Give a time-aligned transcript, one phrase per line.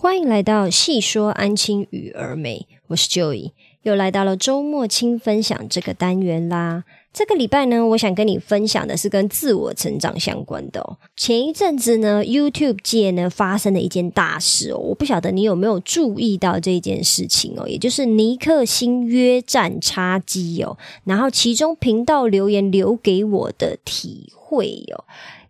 [0.00, 3.50] 欢迎来到细说安亲与儿美，我是 Joey，
[3.82, 6.84] 又来到了周末轻分享这个单元啦。
[7.12, 10.98] 这个礼拜呢，我想跟你分享的是跟自我成长相关的哦。
[11.16, 25.02] 前一阵子呢，YouTube 界呢发生了一件大事哦，我不晓得你有没有注意到这件事情哦，也就是尼克星约战插机哦，然后其中频道留言留给我的体会哦。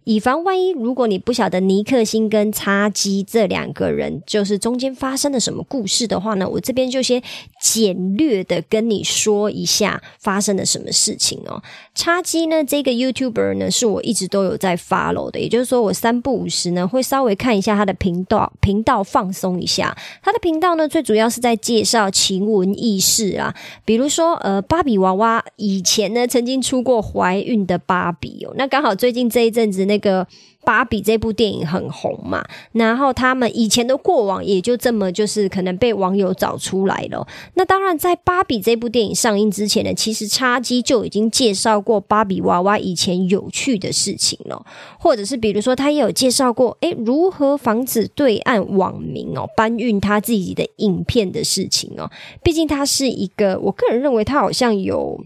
[0.08, 7.22] 以防万一，如果你不晓得尼克星跟叉基这两个人就是中间发生了什么故事的话呢，我这边就先
[7.60, 11.62] 简略的跟你说一下发生了什么事情哦。
[11.94, 19.94] 叉基呢，这个 YouTuber 呢，是我一直都有在 follow 的，也就是说，我三不五时呢会稍微看一下他的频道，频道放松一下。
[20.22, 29.97] 他的频道呢，最主要是在介绍奇闻异事啊，比如说呃，芭比娃娃以前呢曾经出过怀孕的芭比哦，那刚好最近这一阵子那。
[29.98, 30.26] 个
[30.64, 37.26] 芭比这部电影很红嘛，然后他们以前的过往也就这么就是可能被网友找出来了。
[37.54, 44.64] 那当然，在芭比这部电影上映之前呢，其实叉机就已经介绍过芭比娃娃以前有趣的事情了，
[44.98, 52.10] 或者是比如说他也有介绍过，诶，如何防止对岸网民哦搬运他自己的影片的事情哦。
[52.42, 55.24] 毕竟他是一个，我个人认为他好像有。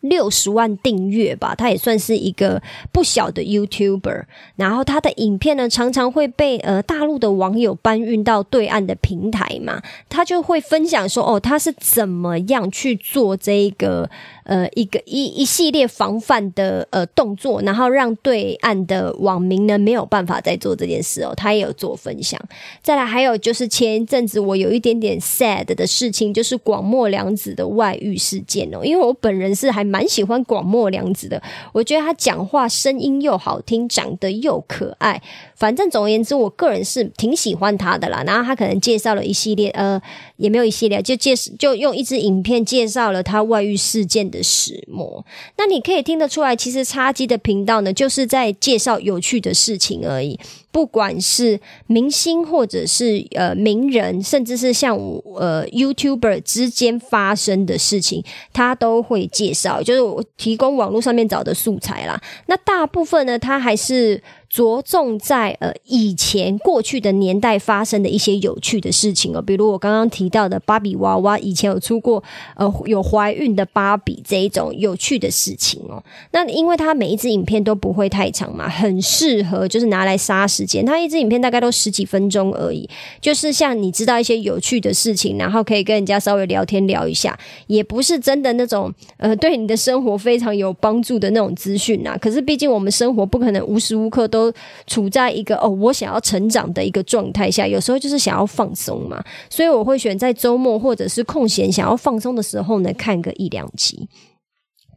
[0.00, 4.24] 六十万订阅吧，他也算是一个不小的 YouTuber。
[4.56, 14.08] 然后他的影片呢，常常会被呃大陆的网友搬运到对岸的平台嘛，他就会分享说，哦，他是怎么样去做这一个。
[14.46, 21.34] 呃，一个一一系列防范的呃动作，然后让对岸的网民呢没有办法再做这件事哦。
[21.36, 22.40] 他也有做分享。
[22.80, 28.84] 再来，还有就是前一阵子我有一点点 sad 的事情，就是广末凉子的外遇事件哦。
[28.84, 31.42] 因为我本人是还蛮喜欢广末凉子的，
[31.72, 35.22] 我觉得他讲话声音又好听，长得又可爱。
[35.56, 38.22] 反正总而言之，我个人是挺喜欢他的啦。
[38.26, 40.00] 然后他可能介绍了一系列，呃，
[40.36, 44.42] 也没有一系列，就介就用一支影片介绍了他外遇事件的。
[44.46, 45.26] 始末，
[45.58, 50.38] 那你可以听得出来，其实叉机的频道呢，就是在介绍有趣的事情而已。
[50.70, 54.96] 不管是明星，或者是呃名人，甚至是像
[55.34, 58.22] 呃 YouTuber 之间发生的事情，
[58.52, 62.20] 他都会介绍，就是我提供网络上面找的素材啦。
[62.46, 64.22] 那大部分呢，他还是。
[64.48, 72.22] 着重在呃以前过去的年代发生的一些有趣的事情哦，比如我刚刚提到的芭比娃娃以前有出过
[72.56, 76.02] 呃有怀孕的芭比这一种有趣的事情哦。
[76.32, 80.84] 那因为它每一支影片都不会太长嘛，很适合就是拿来杀时间。
[80.84, 82.88] 它一支影片大概都十几分钟而已，
[83.20, 92.18] 就是像你知道一些有趣的事情，然后可以跟人家稍微聊天聊一下，也不是真的那种呃对你的生活非常有帮助的那种资讯呐。
[92.20, 94.52] 可是毕竟我们生活不可能无时无刻都都
[94.86, 104.08] 处在一个哦，我想要成长的一个状态下，有时候就是想要放松嘛，所以我会选在周末或者是空闲想要放松的时候呢，看个一两集。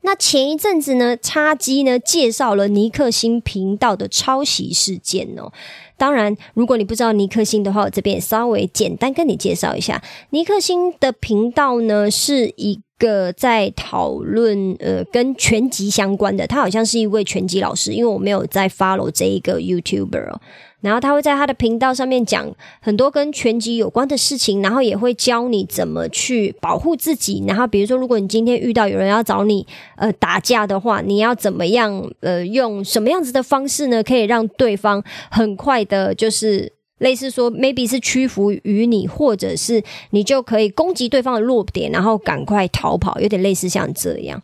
[0.01, 5.51] 那前一阵子呢，叉机呢介绍了尼克星频道的抄袭事件哦。
[5.97, 12.81] 当然，如果你不知道尼克星的话，我这边稍微简单跟你介绍一下，尼克星的频道呢是一。
[12.99, 20.35] 个在讨论呃跟拳击相关的，他好像是一位拳击老师，因为我没有在 follow 这一个 YouTuber，
[20.81, 29.65] 然后他会在他的频道上面讲很多跟拳击有关的事情，然后也会教你怎么去保护自己，然后比如说如果你今天遇到有人要找你
[29.95, 36.78] 呃打架的话，你要怎么样呃用什么样子的方式呢，可以让对方很快的就是。
[36.99, 44.41] 类似说，maybe 是屈服于你，或者是你就可以攻击对方的弱点，然后赶快逃跑，有点类似像这样。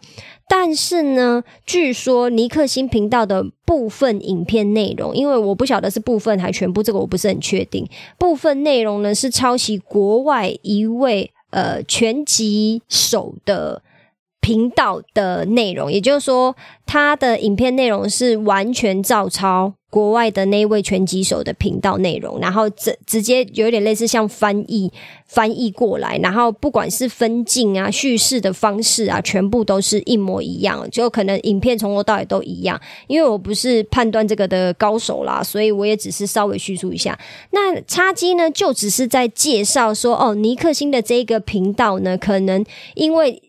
[0.47, 7.87] 但是呢，据说尼克星频道的部分影片内容，因为我不晓得是部分还全部，这个我不是很确定。
[8.17, 13.81] 部分内容呢是抄袭国外一位呃拳击手的
[14.39, 16.55] 频道的内容，也就是说，
[16.85, 19.73] 他的影片内容是完全照抄。
[19.95, 24.91] 国外的那位拳击手的频道内容，然后直直接有点类似像翻译
[25.25, 32.77] 翻译过来，然后不管是分镜啊、叙事的方式啊，全部都是一模一样，就可能影片从头到尾都一样。
[33.07, 37.17] 因为我不是判断这个的高手啦，所以我也只是稍微叙述一下。
[37.51, 42.65] 那插机呢，就只是在介绍说，哦，尼克星的这个频道呢，可能
[42.95, 43.41] 因为。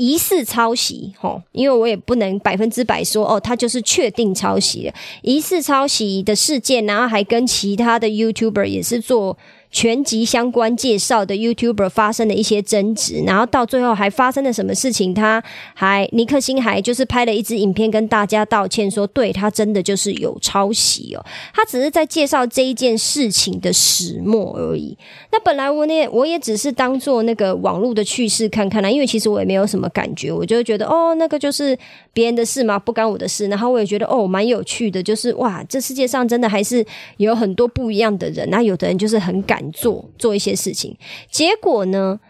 [0.00, 4.94] 疑似抄袭，吼，因为我也不能百分之百说哦，他就是确定抄袭了。
[5.20, 9.36] 疑似抄袭的事件，然后还跟其他的 YouTuber 也是做
[9.70, 15.14] 全集相关介绍的 YouTuber 发生的一些争执，然后到最后还发生了什么事情？
[15.14, 15.42] 他
[15.74, 21.24] 还尼克星还就是拍了一支影片跟大家道歉，说对他真的就是有抄袭哦，
[21.54, 24.96] 他只是在介绍这一件事情的始末而已。
[25.32, 31.78] 那本来我呢我也只是当做那个网络的趣事看看啦，因为其实我也没有什么感觉，我就觉得哦，那个就是
[32.12, 33.46] 别人的事嘛，不干我的事。
[33.46, 36.84] 然后我也觉得哦，蛮有趣的，就是哇，这世界上真的还是
[37.18, 38.48] 有很多不一样的人。
[38.50, 40.96] 那有的人就是很感做做一些事情。
[41.30, 42.20] 结果呢，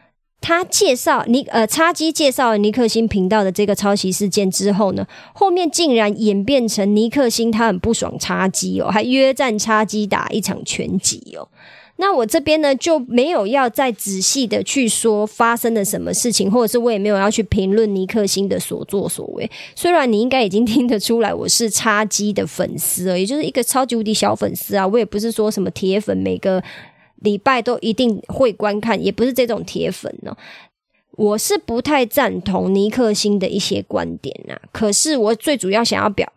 [0.40, 11.48] 他介绍尼呃叉机介绍尼克星频道的这个抄袭事件之后呢，后面竟然演变成尼克星他很不爽叉机哦，还约战叉机打一场拳击哦。
[11.96, 19.50] 那我这边呢就没有要再仔细的去说发生了什么事情，或者是我也没有要去评论尼克星的所作所为。
[19.74, 26.62] 虽然你应该已经听得出来我是叉机的粉丝了，也就是一个超级无敌小粉丝啊，我也不是说什么铁粉，每个
[27.20, 30.36] 礼拜都一定会观看，也不是这种铁粉呢。
[31.12, 36.30] 我是不太赞同尼克星的一些观点啊，可是我最主要想要表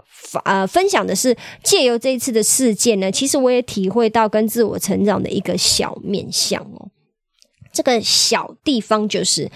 [0.43, 6.89] 呃分享的是，借由这一次的事件呢，其实我也体会到跟自我成长的一个小面向哦，
[7.71, 9.49] 这个小地方就是。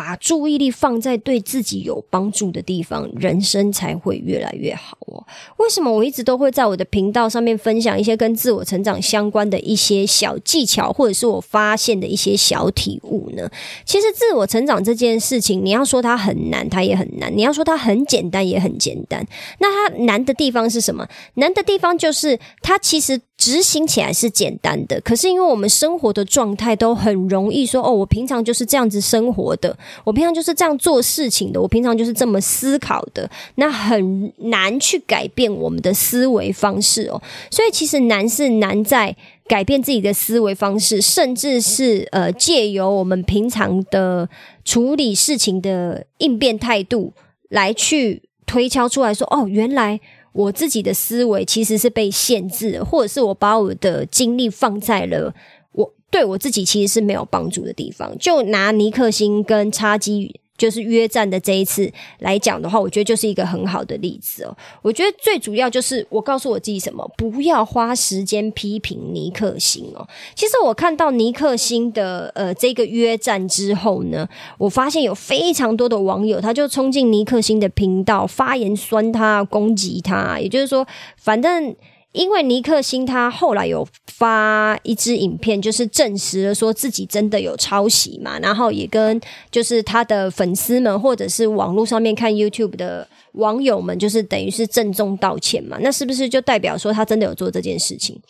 [0.00, 5.22] 把注意力放在对自己有帮助的地方，人生才会越来越好哦。
[5.58, 13.46] 为什么我一直都会在我的频道上面分享一些跟自我成长相关的一些小技巧，或者是我发现的一些小体悟呢？
[13.84, 19.22] 其实自我成长这件事情，你要说它很难，它也很难；你要说它很简单，也很简单。
[19.58, 21.06] 那它难的地方是什么？
[21.34, 23.20] 难的地方就是它其实。
[23.40, 37.22] 执行起来是简单的，可是因为我们生活的状态都很容易说哦，我平常就是这样子生活的，我平常就是这样做事情的，我平常就是这么思考的，那很难去改变我们的思维方式哦。
[37.50, 39.16] 所以其实难是难在
[39.48, 44.28] 改变自己的思维方式，甚至是呃借由我们平常的
[44.66, 47.14] 处理事情的应变态度
[47.48, 49.98] 来去推敲出来说哦，原来。
[50.32, 55.34] 我自己的思维其实是被限制，或者是我把我的精力放在了
[55.72, 58.16] 我对我自己其实是没有帮助的地方。
[58.18, 60.40] 就拿尼克星跟叉机。
[60.60, 64.54] 就是约战的这一次来讲的话，我觉得就是一个很好的例子哦。
[64.82, 70.06] 我觉得最主要就是我告诉我自己什么，不要花时间批评尼克星哦。
[70.34, 74.28] 其实我看到尼克星的呃这个约战之后呢，
[74.58, 80.86] 我发现有非常多的网友他就冲进尼克星的频道发言酸他攻击他，也就是说，
[81.16, 81.74] 反正。
[82.12, 89.20] 因为尼克星他后来有发一支影片，就是证实了说自己真的有抄袭嘛，然后也跟
[89.50, 98.20] 就是他的粉丝们或者是网络上面看 YouTube 的网友们，就是等于是郑重道歉嘛，那是不是就代表说他真的有做这件事情？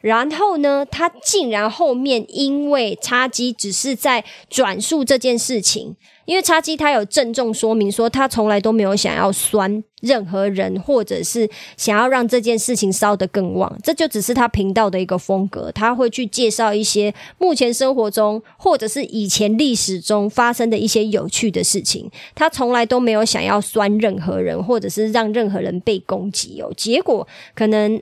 [0.00, 5.96] 然后呢，他竟然后面因为叉机只是在转述这件事情。
[6.26, 13.76] 因为叉机他有郑重说明说，他从来都没有想要酸任何人，或者是想要让这件事情烧得更旺。
[13.82, 22.08] 这就只是他频道的一个风格，他会去介绍一些目前生活中或者是以前历史中发生的一些有趣的事情。
[22.36, 26.72] 他从来都没有想要酸任何人，或者是让任何人被攻击哦。
[26.76, 27.26] 结果
[27.56, 28.00] 可能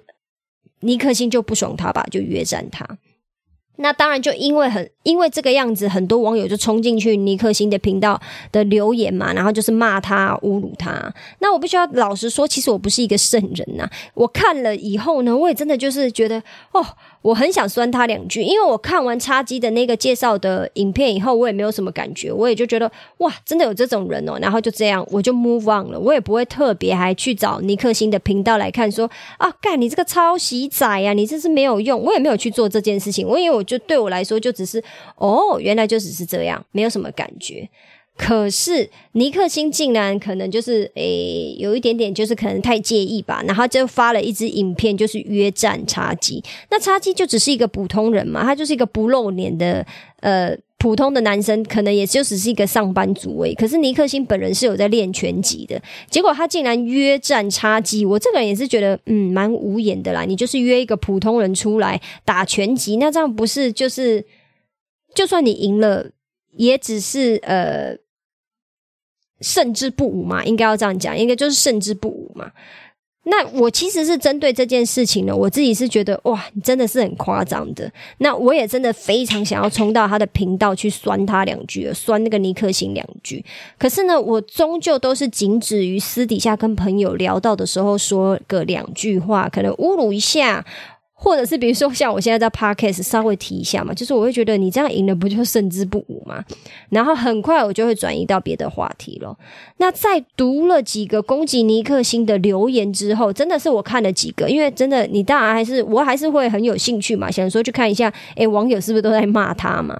[0.81, 2.87] 尼克星就不爽他吧，就约战他。
[3.81, 8.21] 那当然，就因为很因为这个样子，很多网友就冲进去尼克星的频道
[8.51, 11.15] 的留言嘛，然后就是骂他、侮辱他。
[11.39, 13.89] 那我必须要老实说，其实我不是一个圣人呐。
[14.15, 16.43] 我看了以后呢，我也真的就是觉得，
[16.73, 16.85] 哦。
[17.23, 34.83] 我很想酸他两句，因为我看完叉机的那个介绍的影片以后，我也没有什么感觉，我也就觉得哇，真的有这种人哦，然后就这样，我就 move on 了，我也不会特别还去找尼克星的频道来看，说啊，干你这个抄袭仔呀，你这是没有用，我也没有去做这件事情，我因为我就对我来说就只是
[35.17, 37.69] 哦，原来就只是这样，没有什么感觉。
[38.19, 46.43] 可是尼克星竟然可能就是诶有一点点就是可能太介意吧，然后就发了一支影片，就是约战叉鸡。
[46.69, 49.87] 那叉鸡就只是一个普通人嘛，他就是一个不露脸的
[50.19, 53.55] 呃普通的男生，可能也就只是一个上班族诶。
[53.55, 60.25] 可是尼克星本人是有在练拳击的，结果他竟然约战叉鸡，我这个人也是觉得嗯蛮无言的啦。
[60.25, 64.27] 你就是约一个普通人出来打拳击，那这样不是就是
[65.15, 66.11] 就算你赢了，
[66.57, 67.97] 也只是呃。
[69.41, 72.51] 胜之不武嘛，应该要这样讲，应该就是胜之不武嘛。
[73.31, 77.93] 那我其实是针对这件事情呢，我自己是觉得哇，你真的是很夸张的。
[78.19, 83.45] 那我也真的非常想要冲到他的频道去酸他两句，酸那个尼克星两句。
[83.79, 90.65] 可是呢，我终究都是仅止于私底下跟朋友聊到的时候说个两句话，可能侮辱一下。
[91.21, 96.45] 或者是比如说像我现在在 podcast 稍微提一下嘛，就是我会觉得你这样赢了不就胜之不武吗？
[96.91, 99.37] 然后很快我就会转移到别的话题了。
[99.79, 109.99] 那在读了几个攻击尼克星的留言之后，真的是我看了几个，因为真的你当然还是我还是会很有兴趣嘛，想说去看一下，诶，网友是不是都在骂他嘛？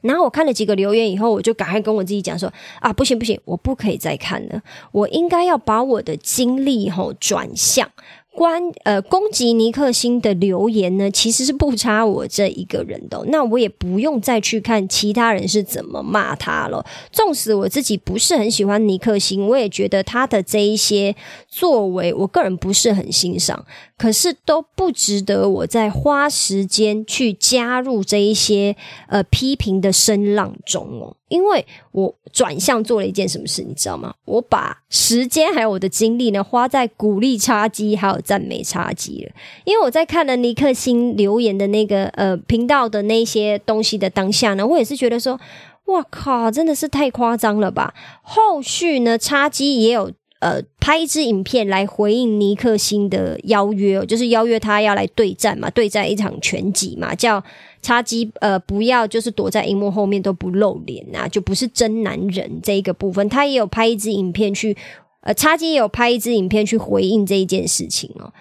[0.00, 7.88] 然后我看了几个留言以后，我就赶快跟我自己讲说啊，不行不行，我不可以再看了，我应该要把我的精力吼转向。
[8.34, 16.84] 关呃攻击尼克星的留言呢，其实是不差我这一个人的，那我也不用再去看其他人是怎么骂他了。
[17.10, 21.14] 纵使我自己不是很喜欢尼克星，我也觉得他的这一些
[21.46, 23.64] 作为，我个人不是很欣赏。
[23.98, 28.74] 可是都不值得我再花时间去加入这一些
[29.08, 34.14] 呃批评的声浪中哦，因为我转向做了一件什么事，你知道吗？
[34.26, 39.32] 我把时间还有我的精力呢花在鼓励插机还有赞美插机了。
[39.64, 45.40] 因为我在看了尼克星留言的那个呃频道的那些东西的当下呢，我也是觉得说，
[45.86, 47.94] 哇靠，真的是太夸张了吧！
[48.22, 50.12] 后续呢，插机也有。
[50.42, 57.42] 呃，拍一支影片来回应尼克星的邀约，就是邀约他要来对战嘛，对战一场拳击嘛，叫
[57.80, 64.76] 叉机呃不要就是躲在荧幕后面都不露脸啊，就不是真男人这一个部分，他也有拍一支影片去，
[65.20, 68.32] 呃，叉机也有拍一支影片去回应这一件事情哦，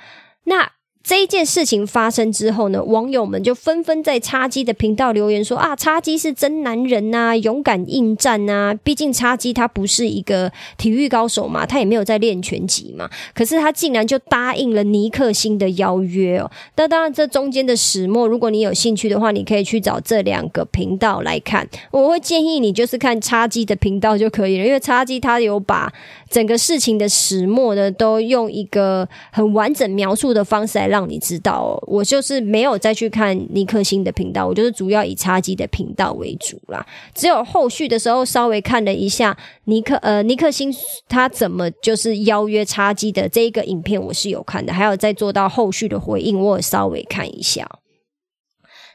[0.45, 0.71] 那。
[1.03, 8.77] 这一件事情发生之后呢，网友们就纷纷在叉机的频道留言说：“啊，叉机是真男人呐，勇敢应战呐！
[8.83, 13.09] 毕竟叉机他不是一个体育高手嘛，他也没有在练拳击嘛。
[13.33, 16.49] 可是他竟然就答应了尼克星的邀约哦。
[16.75, 21.67] 那当然，这中间的始末，如果你有兴趣的话，你可以去找这两个频道来看。
[21.89, 25.91] 我会建议你就是看叉机的频道就可以了，因为叉机他有把
[26.31, 36.85] 整个事情的始末呢，都用一个很完整描述的方式来。”让你知道，我就是没有再去看尼克星的频道，我就是主要以叉机的频道为主啦。
[37.15, 40.69] 只有后续的时候稍微看了一下尼克呃尼克星
[41.07, 47.65] 他怎么就是邀约叉机的这一个影片，我是有看的，还有再做到后续的回应，我也稍微看一下。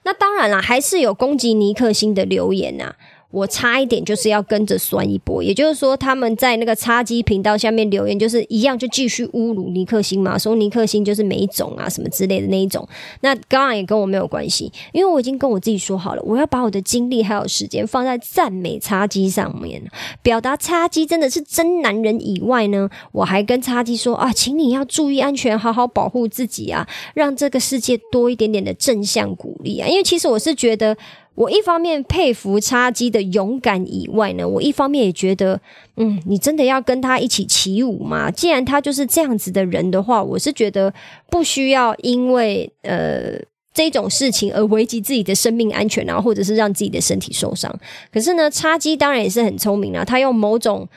[0.05, 2.95] 那当然了，还是有攻击尼克星的留言呐。
[3.30, 12.88] 我差一点就是要跟着酸一波，也就是说他们在那个叉机频道下面留言，就是一样就继续侮辱尼克星嘛，说尼克星就是没种啊什么之类的那一种。
[13.21, 19.83] 那刚刚也跟我没有关系，因为我已经跟我自己说好了，我要把我的精力还有时间放在赞美叉机上面，
[20.23, 30.97] 表达叉机真的是真男人以外呢，我还跟叉机说啊，请你要注意安全，好好保护自己啊，让这个世界多一点点的正向鼓励啊，因为其实我是觉得。
[31.37, 35.61] 我一方面佩服叉鸡的勇敢以外呢，我一方面也觉得，
[35.97, 38.28] 嗯，你真的要跟他一起起舞吗？
[38.31, 40.93] 既然他就是这样子的人的话，我是觉得
[41.31, 43.38] 不需要因为呃
[43.73, 47.73] 这种事情而危及自己的生命安全啊，或者是让自己的身体受伤。
[48.12, 50.88] 可是呢，叉鸡当然也是很聪明啊，他用某种。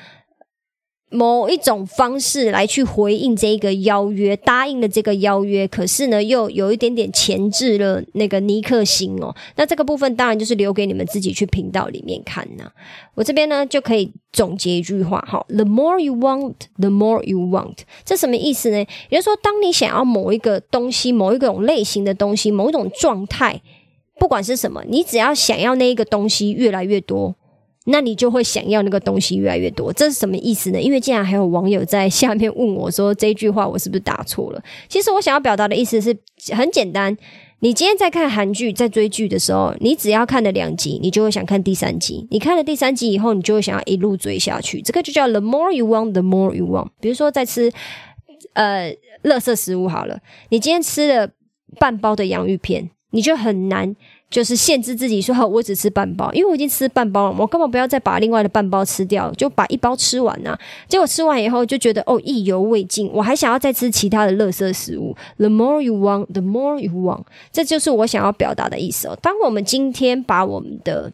[1.12, 9.36] 某一种方式来去回应这个邀约，答应了这个邀约，可是呢，又有一点点前置了那个尼克星哦。
[9.56, 12.72] 那这个部分当然就是留给你们自己去频道里面看呐。
[13.16, 17.78] 我这边呢就可以总结一句话哈：The more you want, the more you want。
[18.06, 18.78] 这什么意思呢？
[19.10, 23.60] 也就是说，当你想要某一个东西、某一种类型的东西、某一种状态，
[24.20, 27.36] 不管是什么，你只要想要那一个东西越来越多。
[27.92, 30.80] 那你就会想要那个东西越来越多，这是什么意思呢？
[30.80, 34.64] 因为竟然还有网友在下面问我说这句话我是不是打错了？
[34.88, 36.16] 其实我想要表达的意思是
[36.54, 37.18] 很简单，
[37.60, 42.28] 你今天在看韩剧、在追剧的时候，你只要看了两集，你就会想看第三集。
[42.30, 44.82] 你看了第三集以后，你就会想要一路追下去。
[44.82, 46.90] 这个就叫 the more you want, the more you want。
[47.02, 47.72] 比如说在吃
[48.54, 50.20] 呃垃圾食物好了，
[50.50, 51.30] 你今天吃了
[51.80, 53.96] 半包的洋芋片，你就很难。
[54.30, 60.56] 就是限制自己说好，我只吃半包，因为我已经吃半包了，我根本不要再把另外的半包吃掉，就把一包吃完呐。
[60.88, 65.16] 结果吃完以后就觉得哦意犹未尽，我还想要再吃其他的垃圾食物。
[65.38, 69.18] The more you want, the more you want，这就是我想要表达的意思哦。
[69.22, 71.12] 当我们今天把我们的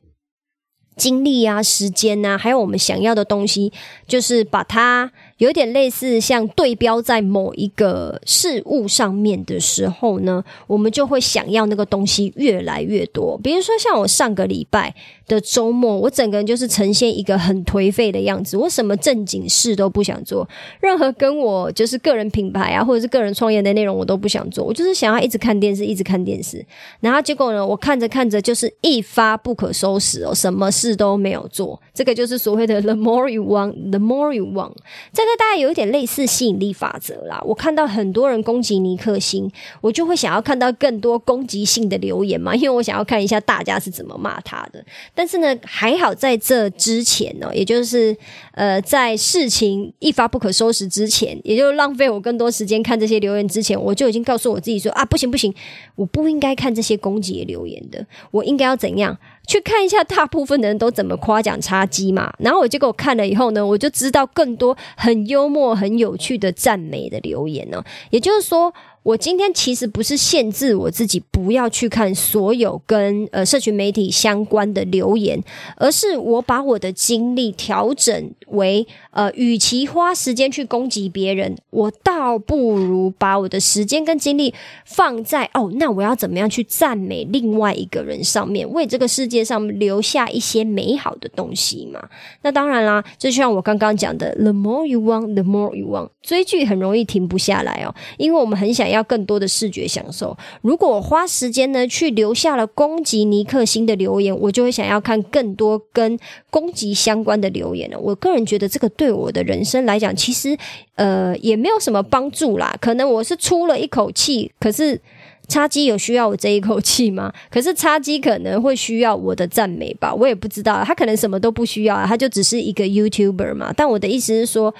[0.97, 3.71] 精力啊、时间啊，还有我们想要的东西，
[4.07, 5.11] 就是把它。
[5.37, 13.37] 有点类似像对标在某一个事物上面的时候呢，我们就会想要那个东西越来越多。
[13.43, 14.95] 比如说，像我上个礼拜
[15.27, 20.47] 的周末，我整个人就是呈现一个很颓废的样子，我什么正经事都不想做，
[20.79, 26.65] 任何跟我就是个人品牌啊，或者是个人创业的内容我都不想做，我就是想要一直看电视，一直看电视。
[27.01, 31.81] 然后结果呢，我看着看着就是一发不可收拾哦，什么事都没有做。
[31.93, 34.71] 这个就是所谓的 “the more you want, the more you want”。
[35.11, 37.41] 在个大概有一点类似吸引力法则啦。
[37.45, 39.51] 我看到很多人攻击尼克星，
[39.81, 44.83] 我就会想要看到更多攻击性的留言嘛，因为我想要看一下大家是怎么骂他的。
[45.13, 48.15] 但是呢，还好在这之前呢，也就是
[48.53, 55.53] 呃，在事情一发不可收拾之前，也就浪费我更多时间看这些留言之前，我就已经告诉我自己说啊，不行不行，
[55.95, 59.17] 我不应该看这些攻击留言的，我应该要怎样？
[59.47, 67.83] 去看一下大部分的人都怎么夸奖叉鸡嘛，然后我结果看了以后呢，我就知道更多很幽默、很有趣的赞美的留言呢。
[68.09, 68.73] 也就是说。
[69.05, 75.39] 我今天其实不是限制我自己不要去看所有跟呃社群媒体相关的留言，
[75.77, 84.51] 而是我把我的精力调整为呃，与其花时间去攻击别人，我倒不如把我的时间跟精力
[84.85, 92.09] 放在哦，那我要怎么样去赞美另外一个人上面，为这个世界上留下一些美好的东西嘛？
[92.41, 98.94] 那当然啦，这就像我刚刚讲的，the more you want，the more you want，追剧很容易停不下来哦，因为我们很想要。
[98.95, 100.35] 要更多的视觉享受。
[100.61, 106.17] 如果我花时间呢，去留下了攻击尼克星的留言，我就会想要看更多跟
[106.49, 107.99] 攻击相关的留言了。
[107.99, 110.57] 我个人觉得这个对我的人生来讲，其实
[110.95, 112.75] 呃也没有什么帮助啦。
[112.79, 114.99] 可能我是出了一口气，可是
[115.47, 117.31] 叉机有需要我这一口气吗？
[117.51, 120.83] 可是叉机可能会需要我的赞美吧，我也不知道。
[120.83, 123.73] 他可能什么都不需要，他就只是一个 YouTuber 嘛。
[123.75, 124.73] 但我的意思是说。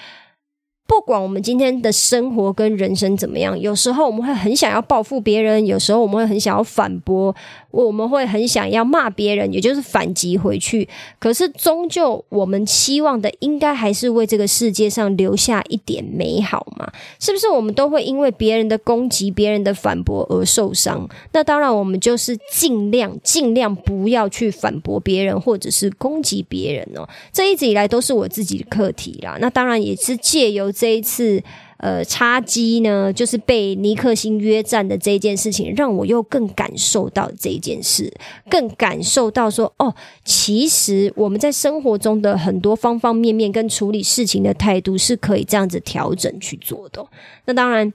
[0.87, 7.35] 不管我们今天的生活跟人生怎么样，有时候我们会很想要报复别人，有时候我们会很想要反驳。
[7.71, 10.87] 我们会很想要骂别人，也就是反击回去。
[11.19, 16.89] 可是终究，我们期望的应该还是为这个世界上留下一点美好嘛？
[17.19, 17.49] 是不是？
[17.49, 21.05] 我们都会因为别人的攻击、别人的反驳而受伤。
[21.33, 27.05] 那当然，我们就是尽量尽量不要去反驳别人，或者是攻击别人哦。
[27.33, 29.37] 这一直以来都是我自己的课题啦。
[29.41, 31.41] 那当然也是借由这一次。
[31.77, 38.11] 呃，插机呢，就是被尼克星约战的这一件事情，让我又更感受到这一件事，
[38.49, 47.05] 更感受到说，哦，其实我们在生活中的很多方方面面跟处理事情的态度是可以这样子调整去做的。
[47.45, 47.93] 那当然。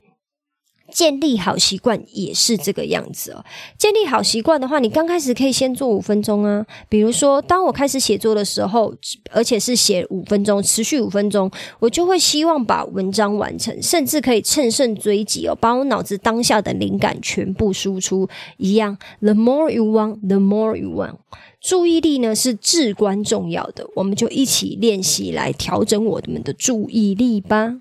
[0.90, 3.44] 建立好习惯也是这个样子哦。
[3.78, 6.66] 建立好习惯的话，你刚开始可以先做五分钟啊。
[6.88, 8.94] 比如说，当我开始写作的时候，
[9.30, 18.28] 而且是写五分钟，持续五分钟，我就会希望把文章完成，甚至可以乘胜追击哦，把我脑子当下的灵感全部输出。
[18.56, 21.14] 一样，the more you want, the more you want。
[21.60, 27.80] 注意力呢是至关重要的，我们就一起练习来调整我们的注意力吧。